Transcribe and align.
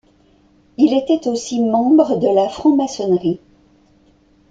Il 0.79 0.97
était 0.97 1.27
aussi 1.29 1.61
membre 1.61 2.17
de 2.17 2.27
la 2.27 2.49
franc-maçonnerie. 2.49 3.39